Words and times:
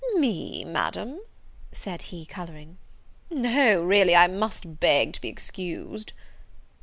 "Me, 0.15 0.65
Madam!" 0.65 1.19
said 1.71 2.01
he, 2.01 2.25
colouring; 2.25 2.79
"no, 3.29 3.79
really 3.83 4.15
I 4.15 4.25
must 4.25 4.79
beg 4.79 5.13
to 5.13 5.21
be 5.21 5.27
excused." 5.27 6.13